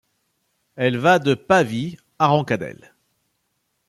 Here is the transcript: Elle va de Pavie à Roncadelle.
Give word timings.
Elle 0.77 0.97
va 0.97 1.19
de 1.19 1.35
Pavie 1.35 1.95
à 2.17 2.25
Roncadelle. 2.25 2.95